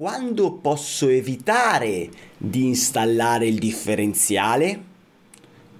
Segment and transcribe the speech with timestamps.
[0.00, 4.84] Quando posso evitare di installare il differenziale?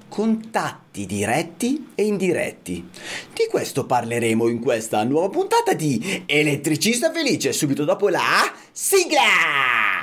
[0.08, 2.84] Contatti diretti e indiretti.
[3.32, 10.02] Di questo parleremo in questa nuova puntata di Elettricista Felice, subito dopo la sigla!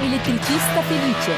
[0.00, 1.32] Elettricista Felice.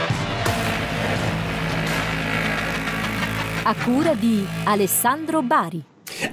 [3.62, 5.84] A cura di Alessandro Bari.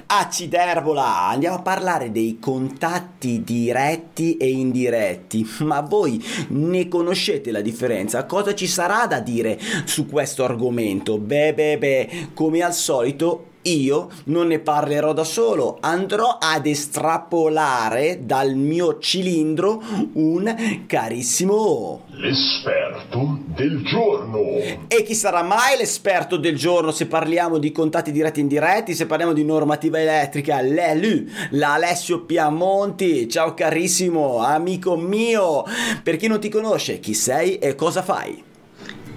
[0.06, 5.46] Aciderbola, andiamo a parlare dei contatti diretti e indiretti.
[5.60, 8.24] Ma voi ne conoscete la differenza?
[8.24, 11.18] Cosa ci sarà da dire su questo argomento?
[11.18, 18.20] Beh, beh, beh, come al solito io non ne parlerò da solo, andrò ad estrapolare
[18.22, 19.82] dal mio cilindro
[20.14, 22.02] un carissimo...
[22.10, 24.40] L'esperto del giorno.
[24.88, 29.06] E chi sarà mai l'esperto del giorno se parliamo di contatti diretti e indiretti, se
[29.06, 30.60] parliamo di normativa elettrica?
[30.60, 33.28] L'ELU, l'Alessio Piamonti.
[33.28, 35.64] Ciao carissimo, amico mio.
[36.02, 38.52] Per chi non ti conosce, chi sei e cosa fai?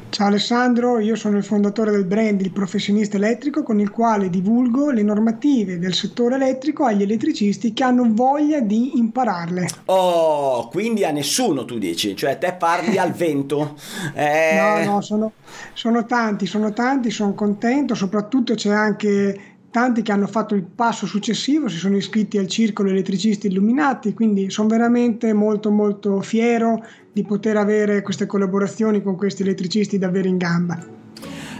[0.09, 4.89] Ciao Alessandro, io sono il fondatore del brand Il Professionista Elettrico con il quale divulgo
[4.89, 9.67] le normative del settore elettrico agli elettricisti che hanno voglia di impararle.
[9.85, 13.75] Oh, quindi a nessuno tu dici, cioè te parli al vento.
[14.15, 14.83] Eh...
[14.85, 15.33] No, no, sono,
[15.73, 21.05] sono tanti, sono tanti, sono contento, soprattutto c'è anche tanti che hanno fatto il passo
[21.05, 27.23] successivo, si sono iscritti al circolo elettricisti illuminati, quindi sono veramente molto molto fiero di
[27.23, 30.95] poter avere queste collaborazioni con questi elettricisti davvero in gamba.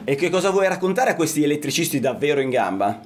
[0.04, 3.00] E che cosa vuoi raccontare a questi elettricisti davvero in gamba?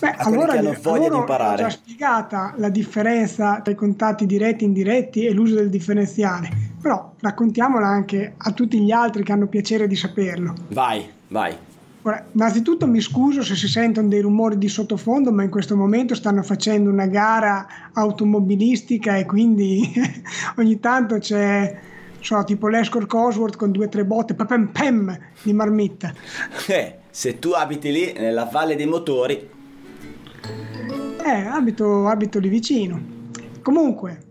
[0.00, 1.62] Beh, a allora che hanno voglia di imparare.
[1.62, 6.50] Ho già spiegata la differenza tra i contatti diretti e indiretti e l'uso del differenziale,
[6.82, 10.54] però raccontiamola anche a tutti gli altri che hanno piacere di saperlo.
[10.68, 11.56] Vai, vai.
[12.06, 16.14] Ora, innanzitutto mi scuso se si sentono dei rumori di sottofondo, ma in questo momento
[16.14, 19.90] stanno facendo una gara automobilistica e quindi
[20.56, 21.80] ogni tanto c'è
[22.20, 26.12] so, tipo l'Escort Cosworth con due o tre botte, pam pam di marmitta.
[26.68, 29.48] Eh, se tu abiti lì nella valle dei motori.
[31.24, 33.00] Eh, abito, abito lì vicino.
[33.62, 34.22] Comunque,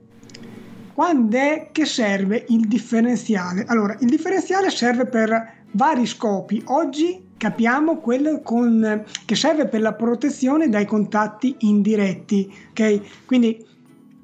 [0.93, 3.65] quando è che serve il differenziale?
[3.67, 6.61] Allora, il differenziale serve per vari scopi.
[6.67, 12.49] Oggi capiamo quello con, che serve per la protezione dai contatti indiretti.
[12.69, 13.01] Okay?
[13.25, 13.61] Quindi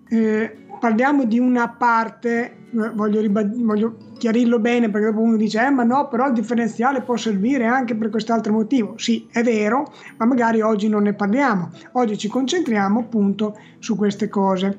[0.07, 5.69] eh, parliamo di una parte, voglio, ribad- voglio, chiarirlo bene perché dopo uno dice eh,
[5.69, 8.97] ma no, però il differenziale può servire anche per quest'altro motivo.
[8.97, 11.71] Sì, è vero, ma magari oggi non ne parliamo.
[11.93, 14.77] Oggi ci concentriamo appunto su queste cose.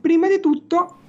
[0.00, 1.00] Prima di tutto,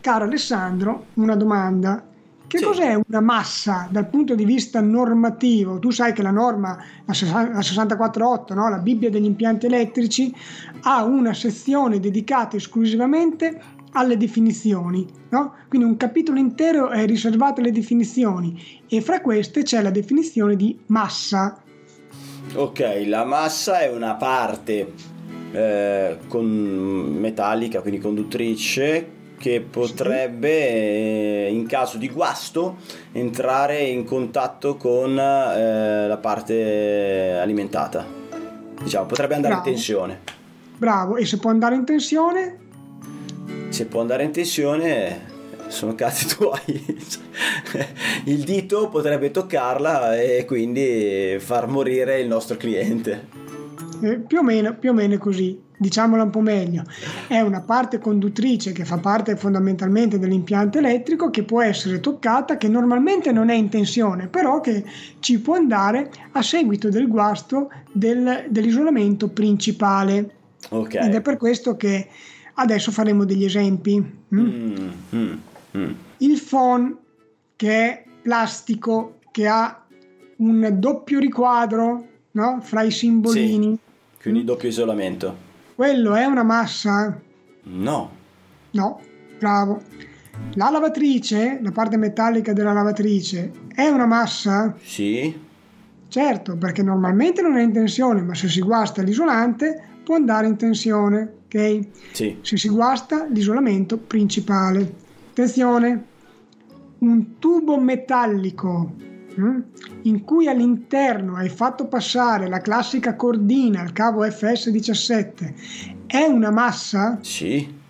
[0.00, 2.04] caro Alessandro, una domanda
[2.54, 2.64] che sì.
[2.64, 5.80] cos'è una massa dal punto di vista normativo?
[5.80, 8.68] Tu sai che la norma, la 648, no?
[8.70, 10.32] la Bibbia degli impianti elettrici,
[10.82, 13.60] ha una sezione dedicata esclusivamente
[13.92, 15.54] alle definizioni, no?
[15.68, 20.78] quindi un capitolo intero è riservato alle definizioni e fra queste c'è la definizione di
[20.86, 21.60] massa.
[22.54, 24.92] Ok, la massa è una parte
[25.50, 26.46] eh, con
[27.18, 29.13] metallica, quindi conduttrice,
[29.44, 32.76] che potrebbe eh, in caso di guasto
[33.12, 38.06] entrare in contatto con eh, la parte alimentata.
[38.82, 39.68] Diciamo, potrebbe andare Bravo.
[39.68, 40.20] in tensione.
[40.78, 42.58] Bravo, e se può andare in tensione?
[43.68, 45.32] Se può andare in tensione
[45.66, 46.96] sono cazzi tuoi.
[48.24, 53.28] il dito potrebbe toccarla e quindi far morire il nostro cliente.
[54.00, 56.84] Eh, più, o meno, più o meno così diciamola un po' meglio,
[57.26, 62.68] è una parte conduttrice che fa parte fondamentalmente dell'impianto elettrico che può essere toccata, che
[62.68, 64.84] normalmente non è in tensione, però che
[65.20, 70.34] ci può andare a seguito del guasto del, dell'isolamento principale.
[70.68, 71.06] Okay.
[71.06, 72.08] Ed è per questo che
[72.54, 74.00] adesso faremo degli esempi.
[74.34, 74.38] Mm?
[74.38, 75.32] Mm, mm,
[75.76, 75.92] mm.
[76.18, 76.96] Il phon
[77.56, 79.84] che è plastico, che ha
[80.36, 82.60] un doppio riquadro no?
[82.62, 83.78] fra i simbolini.
[83.78, 84.44] Sì, quindi mm.
[84.44, 85.52] doppio isolamento.
[85.74, 87.20] Quello è una massa?
[87.64, 88.10] No.
[88.70, 89.00] No,
[89.40, 89.82] bravo.
[90.54, 94.76] La lavatrice, la parte metallica della lavatrice, è una massa?
[94.80, 95.36] Sì.
[96.06, 100.56] Certo, perché normalmente non è in tensione, ma se si guasta l'isolante può andare in
[100.56, 101.80] tensione, ok?
[102.12, 102.38] Sì.
[102.40, 104.94] Se si guasta l'isolamento principale.
[105.30, 106.04] Attenzione,
[106.98, 108.92] un tubo metallico?
[110.02, 117.18] In cui all'interno hai fatto passare la classica cordina, il cavo FS17, è una massa?
[117.22, 117.82] Sì.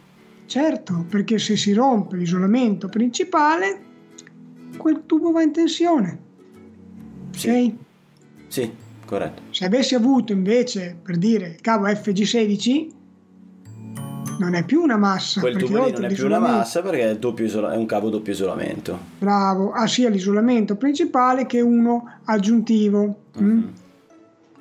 [0.46, 3.82] Certo, perché se si rompe l'isolamento principale,
[4.76, 6.18] quel tubo va in tensione.
[7.30, 7.48] Sì.
[7.48, 7.78] Okay?
[8.48, 8.72] Sì,
[9.04, 9.42] corretto.
[9.50, 12.88] Se avessi avuto invece, per dire, il cavo FG16,
[14.38, 15.40] non è più una massa.
[15.40, 18.10] Quel tubo lì non è più una massa perché è, doppio isola- è un cavo
[18.10, 18.98] doppio isolamento.
[19.18, 23.16] Bravo, ha sia l'isolamento principale che uno aggiuntivo.
[23.40, 23.62] mm?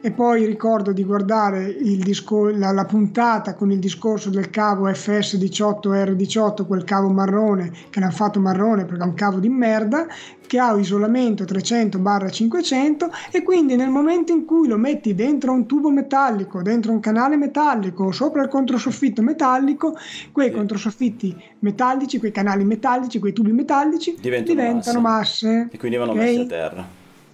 [0.05, 4.89] E poi ricordo di guardare il disco- la, la puntata con il discorso del cavo
[4.89, 10.05] FS18R18, quel cavo marrone che l'hanno fatto marrone perché è un cavo di merda,
[10.45, 15.89] che ha isolamento 300-500 e quindi nel momento in cui lo metti dentro un tubo
[15.89, 19.95] metallico, dentro un canale metallico sopra il controsoffitto metallico,
[20.33, 25.69] quei controsoffitti metallici, quei canali metallici, quei tubi metallici Diventano diventano masse.
[25.71, 26.17] E quindi vanno ok?
[26.17, 26.85] messi a terra.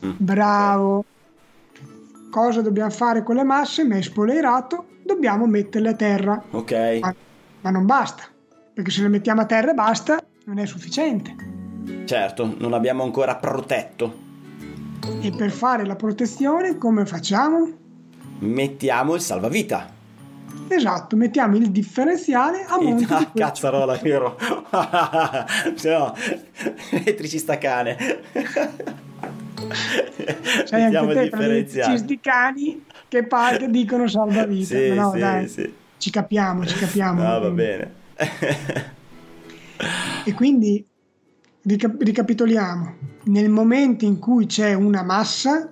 [0.05, 1.05] Mm, Bravo.
[2.29, 3.83] Cosa dobbiamo fare con le masse?
[3.83, 6.43] Me hai spoilerato, dobbiamo metterle a terra.
[6.51, 6.99] Ok.
[7.01, 7.15] Ma,
[7.61, 8.23] ma non basta,
[8.73, 11.35] perché se le mettiamo a terra e basta, non è sufficiente.
[12.05, 14.27] Certo, non abbiamo ancora protetto.
[15.21, 17.67] E per fare la protezione come facciamo?
[18.39, 19.97] Mettiamo il salvavita.
[20.67, 24.37] Esatto, mettiamo il differenziale a monte di Ah, quel- cazzarola, vero?
[25.83, 26.13] No,
[26.91, 27.97] elettricista cane.
[30.65, 31.53] Sai Mettiamo anche te differenziale.
[31.53, 34.75] elettricisti cani che, pa- che dicono salvavita.
[34.75, 35.73] Sì, no, sì, dai, sì.
[35.97, 37.21] ci capiamo, ci capiamo.
[37.21, 37.93] No, va bene.
[40.25, 40.85] E quindi
[41.63, 42.95] rica- ricapitoliamo,
[43.25, 45.71] nel momento in cui c'è una massa,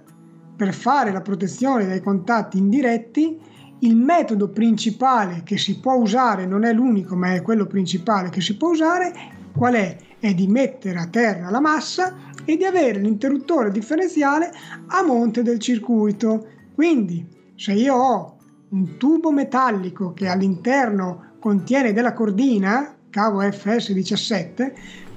[0.56, 3.38] per fare la protezione dai contatti indiretti,
[3.82, 8.42] il metodo principale che si può usare, non è l'unico, ma è quello principale che
[8.42, 9.14] si può usare,
[9.56, 9.98] qual è?
[10.20, 14.50] È di mettere a terra la massa e di avere l'interruttore differenziale
[14.88, 16.48] a monte del circuito.
[16.74, 18.38] Quindi, se io ho
[18.70, 24.74] un tubo metallico che all'interno contiene della cordina, cavo FS17,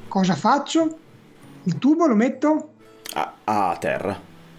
[0.09, 0.99] cosa faccio?
[1.65, 2.73] Il tubo lo metto
[3.15, 4.19] Ah, a terra.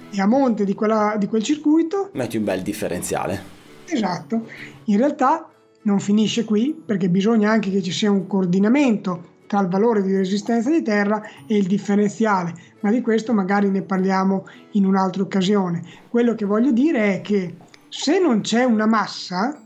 [0.10, 3.60] e a monte di, quella- di quel circuito Metti un bel differenziale.
[3.86, 4.48] Esatto,
[4.86, 5.50] in realtà
[5.84, 10.16] non finisce qui perché bisogna anche che ci sia un coordinamento tra il valore di
[10.16, 15.84] resistenza di terra e il differenziale, ma di questo magari ne parliamo in un'altra occasione.
[16.08, 17.58] Quello che voglio dire è che
[17.90, 19.62] se non c'è una massa,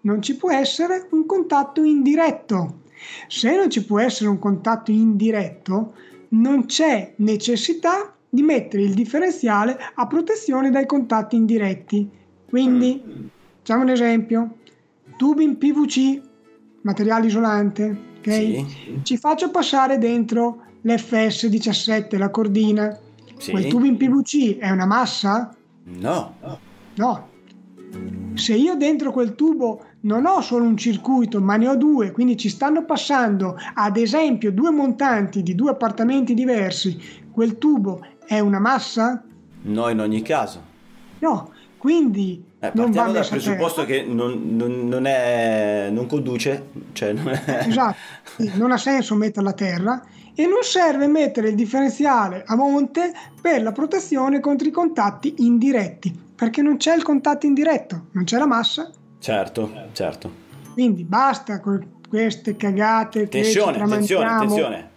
[0.00, 2.78] non ci può essere un contatto indiretto.
[3.28, 5.92] Se non ci può essere un contatto indiretto,
[6.28, 12.08] non c'è necessità di mettere il differenziale a protezione dai contatti indiretti.
[12.48, 14.56] Quindi, facciamo un esempio,
[15.18, 16.22] tubi in PVC,
[16.80, 18.32] materiale isolante, ok?
[18.32, 19.00] Sì.
[19.02, 22.98] Ci faccio passare dentro l'FS17, la cordina.
[23.36, 23.50] Sì.
[23.50, 25.54] Quel tubo in PVC è una massa?
[25.84, 26.34] No.
[26.94, 27.28] No.
[28.34, 32.36] Se io dentro quel tubo non ho solo un circuito, ma ne ho due, quindi
[32.36, 36.98] ci stanno passando ad esempio due montanti di due appartamenti diversi,
[37.30, 39.22] quel tubo è una massa?
[39.62, 40.62] No, in ogni caso.
[41.18, 41.52] No.
[41.80, 47.30] Quindi Eh, non partiamo dal presupposto che non, non- non è, non conduce, cioè non
[47.30, 47.64] è...
[47.66, 47.96] Esatto,
[48.56, 50.04] non ha senso metterla a terra
[50.34, 56.14] e non serve mettere il differenziale a monte per la protezione contro i contatti indiretti,
[56.36, 60.30] perché non c'è il contatto indiretto, non c'è la massa, Certo, certo.
[60.74, 64.88] quindi basta con queste cagate che Attenzione, attenzione.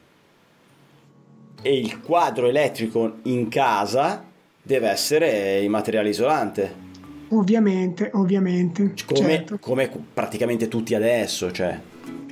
[1.61, 4.31] E il quadro elettrico in casa
[4.63, 6.81] deve essere in materiale isolante,
[7.29, 9.57] Ovviamente, ovviamente, come, certo.
[9.59, 11.79] come praticamente tutti adesso, cioè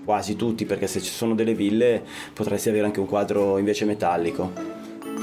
[0.05, 4.51] quasi tutti, perché se ci sono delle ville potresti avere anche un quadro invece metallico.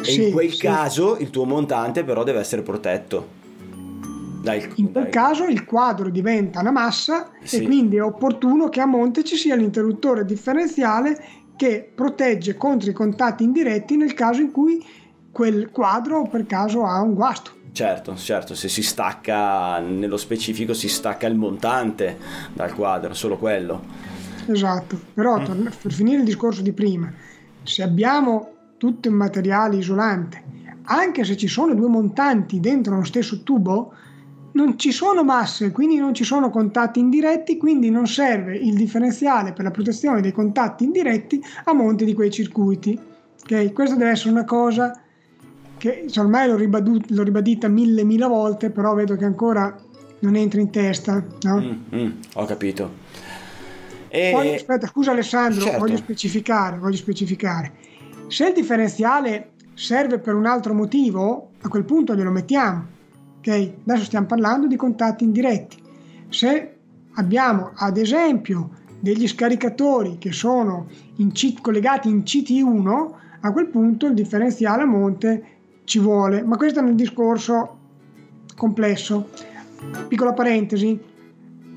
[0.00, 0.58] E Sì, in quel sì.
[0.62, 3.28] caso il tuo montante però deve essere protetto.
[4.42, 7.58] Dai, In quel dai- caso il quadro diventa una massa Sì.
[7.58, 11.22] e quindi è opportuno che a monte ci sia l'interruttore differenziale
[11.54, 14.84] che protegge contro i contatti indiretti nel caso in cui
[15.30, 17.52] quel quadro per caso ha un guasto.
[17.72, 22.16] Certo, certo, se si stacca nello specifico si stacca il montante
[22.52, 23.82] dal quadro, solo quello.
[24.46, 25.12] Esatto, Mm.
[25.14, 27.12] però torn- per finire il discorso di prima,
[27.62, 30.42] se abbiamo tutto un materiale isolante,
[30.84, 33.92] anche se ci sono due montanti dentro lo stesso tubo,
[34.52, 39.52] non ci sono masse, quindi non ci sono contatti indiretti, quindi non serve il differenziale
[39.52, 42.98] per la protezione dei contatti indiretti a monte di quei circuiti.
[43.42, 43.72] Ok?
[43.72, 44.98] Questa deve essere una cosa
[45.78, 49.74] che ormai l'ho, ribadu- l'ho ribadita mille mille volte, però vedo che ancora
[50.20, 51.24] non entra in testa.
[51.42, 51.60] No?
[51.60, 52.90] Mm, mm, ho capito.
[54.08, 54.30] E...
[54.32, 55.78] Poi, aspetta, scusa Alessandro, Certo.
[55.78, 57.72] voglio specificare, voglio specificare.
[58.28, 62.86] Se il differenziale serve per un altro motivo, a quel punto glielo mettiamo.
[63.38, 63.72] Ok?
[63.86, 65.76] Adesso stiamo parlando di contatti indiretti.
[66.28, 66.74] Se
[67.14, 68.70] abbiamo ad esempio
[69.00, 74.86] degli scaricatori che sono in C- collegati in CT1, a quel punto il differenziale a
[74.86, 75.44] monte
[75.88, 76.42] ci vuole.
[76.42, 77.78] Ma questo è un discorso
[78.54, 79.30] complesso.
[80.06, 81.00] Piccola parentesi,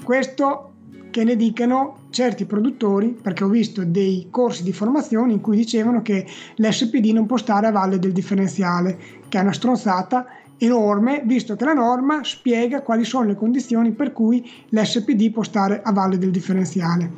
[0.04, 0.68] questo
[1.12, 6.02] che ne dicano certi produttori, perché ho visto dei corsi di formazione in cui dicevano
[6.02, 6.26] che
[6.56, 8.98] l'SPD non può stare a valle del differenziale,
[9.30, 10.26] che è una stronzata
[10.58, 15.82] enorme, visto che la norma spiega quali sono le condizioni per cui l'SPD può stare
[15.84, 17.12] a valle del differenziale.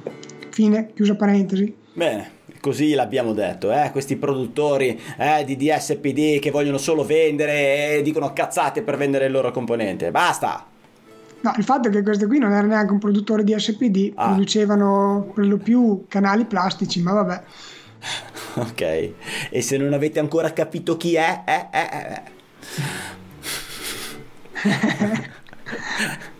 [0.49, 1.73] Fine, chiusa parentesi.
[1.93, 2.29] Bene,
[2.63, 3.89] così l'abbiamo detto, eh?
[3.91, 9.33] questi produttori eh, di DSPD che vogliono solo vendere e dicono cazzate per vendere il
[9.33, 10.11] loro componente.
[10.11, 10.65] Basta!
[11.41, 14.29] No, il fatto è che questo qui non era neanche un produttore di SPD, ah.
[14.29, 17.43] producevano per lo più canali plastici, ma vabbè.
[18.55, 19.11] Ok,
[19.49, 22.21] e se non avete ancora capito chi è, eh, eh, eh.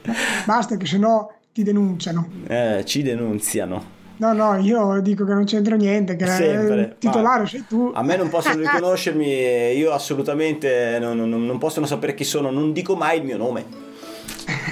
[0.46, 2.30] Basta che sennò ti denunciano.
[2.48, 4.03] Eh, ci denunziano.
[4.24, 6.76] No, no, io dico che non c'entra niente, che Sempre.
[6.80, 7.92] il titolare Ma sei tu.
[7.94, 9.28] A me non possono riconoscermi,
[9.76, 13.66] io assolutamente non, non, non possono sapere chi sono, non dico mai il mio nome.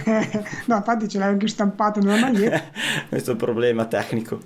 [0.68, 2.64] no, infatti ce l'hai anche stampato nella maglietta.
[3.10, 4.40] Questo è un problema tecnico.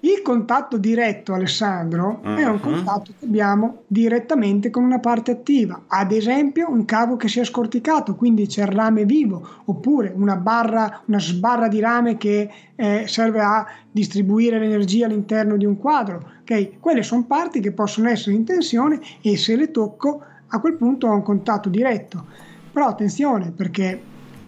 [0.00, 2.36] Il contatto diretto, Alessandro, uh-huh.
[2.36, 2.60] è un mhm.
[2.60, 5.82] contatto che abbiamo direttamente con una parte attiva.
[5.88, 10.36] Ad esempio, un cavo che si è scorticato, quindi c'è il rame vivo, oppure una
[10.36, 16.30] barra, una sbarra di rame che eh, serve a distribuire l'energia all'interno di un quadro.
[16.42, 16.76] Okay?
[16.78, 21.08] Quelle sono parti che possono essere in tensione e se le tocco, a quel punto
[21.08, 22.24] ho un contatto diretto.
[22.72, 24.00] Però attenzione perché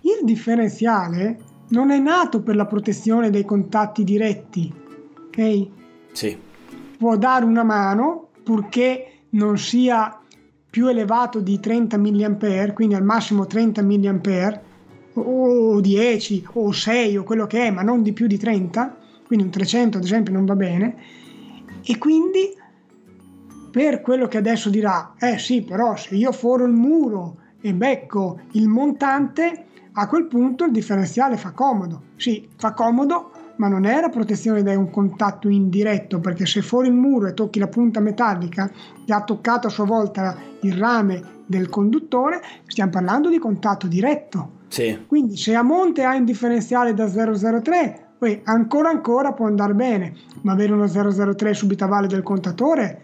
[0.03, 1.39] il differenziale
[1.71, 4.73] non è nato per la protezione dei contatti diretti,
[5.31, 5.69] ok?
[6.13, 6.39] Sì.
[6.99, 10.21] Può dare una mano purché non sia
[10.69, 14.61] più elevato di 30 mA, quindi al massimo 30 mA,
[15.15, 18.97] o 10 o 6 o quello che è, ma non di più di 30,
[19.27, 20.97] quindi un 300 ad esempio non va bene,
[21.83, 22.55] e quindi
[23.71, 28.41] per quello che adesso dirà, eh sì, però se io foro il muro e becco
[28.53, 32.03] il montante, a quel punto il differenziale fa comodo.
[32.17, 36.89] Sì, fa comodo, ma non è la protezione da un contatto indiretto, perché se fuori
[36.89, 38.71] il muro e tocchi la punta metallica,
[39.05, 44.53] che ha toccato a sua volta il rame del conduttore, stiamo parlando di contatto diretto.
[44.69, 45.05] Sì.
[45.07, 50.15] Quindi se a monte hai un differenziale da 003, poi ancora ancora può andare bene,
[50.41, 53.03] ma avere uno 003 subito a valle del contatore,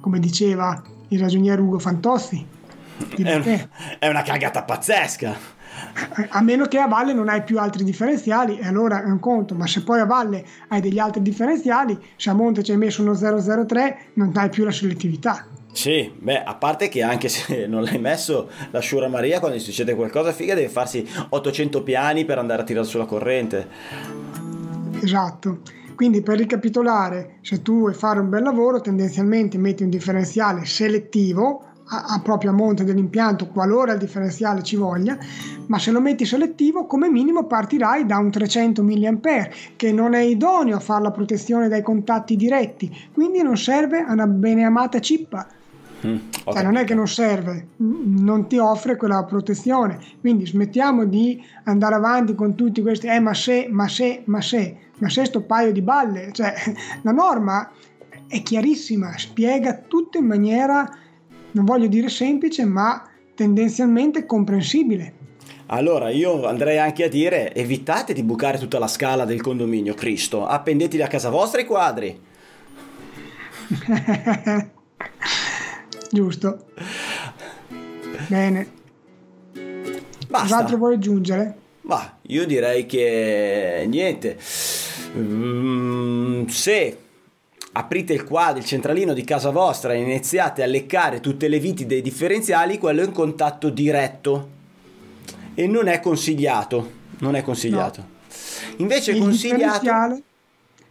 [0.00, 2.46] come diceva il ragioniere Ugo Fantozzi,
[3.16, 3.68] è, un,
[3.98, 5.53] è una cagata pazzesca
[6.28, 9.54] a meno che a valle non hai più altri differenziali e allora è un conto
[9.54, 13.02] ma se poi a valle hai degli altri differenziali se a monte ci hai messo
[13.02, 17.82] uno 003 non hai più la selettività sì, beh, a parte che anche se non
[17.82, 22.62] l'hai messo, la Shura Maria quando succede qualcosa figa deve farsi 800 piani per andare
[22.62, 23.68] a tirare sulla corrente.
[25.02, 25.58] Esatto.
[25.96, 31.73] Quindi per ricapitolare, se tu vuoi fare un bel lavoro, tendenzialmente metti un differenziale selettivo
[31.88, 35.18] a, a proprio a monte dell'impianto qualora il differenziale ci voglia,
[35.66, 39.18] ma se lo metti selettivo come minimo partirai da un 300 mA
[39.76, 44.12] che non è idoneo a fare la protezione dai contatti diretti, quindi non serve a
[44.12, 45.46] una beneamata cippa.
[46.06, 49.98] Mm, cioè, non è che non serve, non ti offre quella protezione.
[50.20, 54.76] Quindi smettiamo di andare avanti con tutti questi, eh ma se, ma se, ma se,
[54.98, 56.30] ma se sto paio di balle.
[56.32, 56.52] Cioè,
[57.02, 57.70] la norma
[58.26, 60.90] è chiarissima, spiega tutto in maniera
[61.54, 65.22] non voglio dire semplice, ma tendenzialmente comprensibile.
[65.66, 70.46] Allora io andrei anche a dire evitate di bucare tutta la scala del condominio, Cristo,
[70.46, 72.20] appendeteli a casa vostra i quadri.
[76.10, 76.66] Giusto.
[78.28, 78.68] Bene.
[80.28, 80.46] Basta.
[80.46, 81.56] Cos'altro vuoi aggiungere?
[81.82, 84.38] Ma io direi che niente.
[85.16, 86.98] Mm, se
[87.76, 91.86] aprite il quadro, il centralino di casa vostra e iniziate a leccare tutte le viti
[91.86, 94.48] dei differenziali, quello è un contatto diretto
[95.54, 97.02] e non è consigliato.
[97.18, 98.00] Non è consigliato.
[98.00, 98.06] No.
[98.78, 99.56] Invece è consigliato...
[99.56, 100.22] Differenziale,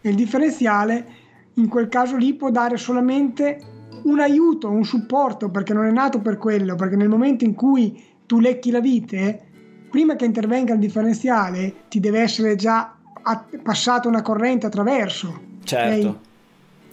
[0.02, 1.06] il differenziale
[1.54, 3.62] in quel caso lì può dare solamente
[4.04, 8.04] un aiuto, un supporto, perché non è nato per quello, perché nel momento in cui
[8.26, 9.42] tu lecchi la vite,
[9.90, 12.94] prima che intervenga il differenziale, ti deve essere già
[13.62, 15.40] passata una corrente attraverso.
[15.64, 16.08] Certo.
[16.08, 16.32] Okay?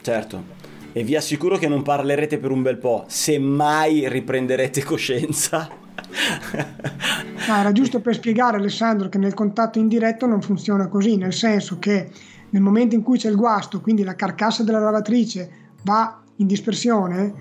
[0.01, 0.59] Certo.
[0.93, 5.69] E vi assicuro che non parlerete per un bel po', se mai riprenderete coscienza.
[7.49, 11.79] no, era giusto per spiegare Alessandro che nel contatto indiretto non funziona così, nel senso
[11.79, 12.11] che
[12.51, 15.51] nel momento in cui c'è il guasto, quindi la carcassa della lavatrice
[15.85, 17.33] va in dispersione,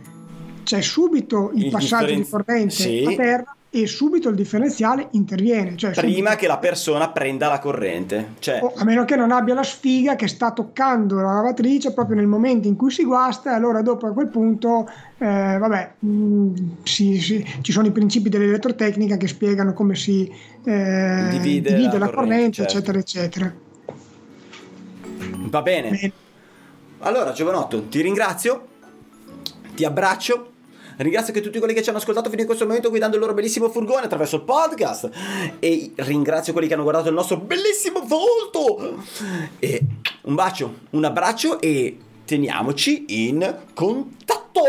[0.63, 3.03] c'è subito il, passaggio differen- di corrente sì.
[3.07, 5.77] a terra e subito il differenziale interviene.
[5.77, 6.35] Cioè Prima subito.
[6.37, 8.29] che la persona prenda la corrente.
[8.39, 12.15] Cioè, O a meno che non abbia la sfiga che sta toccando la lavatrice proprio
[12.15, 16.53] nel momento in cui si guasta, e allora dopo a quel punto, eh, vabbè, mh,
[16.83, 20.27] si- si- ci sono i principi dell'elettrotecnica che spiegano come si
[20.63, 22.71] eh, Divide divide, la la, corrente, corrente, certo.
[22.77, 23.53] eccetera, eccetera.
[25.49, 25.89] va bene.
[25.91, 26.11] Bene.
[26.99, 28.67] Allora, Giovanotto, ti ringrazio,
[29.75, 30.51] ti abbraccio.
[30.99, 33.33] Ringrazio anche tutti quelli che ci hanno ascoltato fino in questo momento guidando il loro
[33.33, 35.09] bellissimo furgone attraverso il podcast.
[35.59, 39.01] E ringrazio quelli che hanno guardato il nostro bellissimo volto.
[39.59, 39.81] E
[40.23, 44.61] un bacio, un abbraccio e teniamoci in contatto.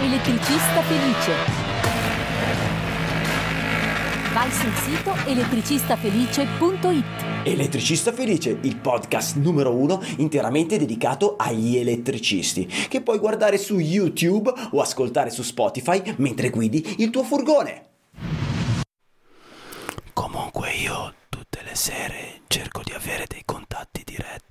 [0.00, 1.63] Elettricista felice.
[4.34, 7.04] Vai sul sito elettricistafelice.it.
[7.44, 14.52] Elettricista Felice, il podcast numero uno interamente dedicato agli elettricisti, che puoi guardare su YouTube
[14.72, 17.90] o ascoltare su Spotify mentre guidi il tuo furgone.
[20.12, 24.43] Comunque io tutte le sere cerco di avere dei contatti diretti